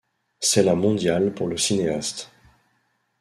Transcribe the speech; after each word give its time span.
C'est 0.39 0.63
la 0.63 0.73
mondiale 0.73 1.31
pour 1.31 1.47
le 1.47 1.57
cinéaste. 1.57 2.31